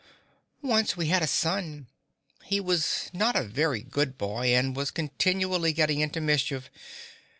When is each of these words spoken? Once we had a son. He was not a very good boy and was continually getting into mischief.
Once 0.63 0.97
we 0.97 1.09
had 1.09 1.21
a 1.21 1.27
son. 1.27 1.85
He 2.45 2.59
was 2.59 3.11
not 3.13 3.35
a 3.35 3.43
very 3.43 3.83
good 3.83 4.17
boy 4.17 4.47
and 4.47 4.75
was 4.75 4.89
continually 4.89 5.73
getting 5.73 5.99
into 5.99 6.19
mischief. 6.19 6.71